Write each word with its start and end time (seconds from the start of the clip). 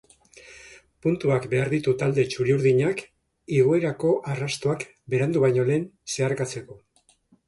Puntuak 1.05 1.43
behar 1.49 1.67
ditu 1.73 1.91
talde 2.03 2.23
txuri-urdinak 2.31 3.03
igoerako 3.57 4.13
arrastoa 4.37 4.73
berandu 5.15 5.45
baino 5.45 5.67
lehen 5.69 5.85
zeharkatzeko. 6.17 6.79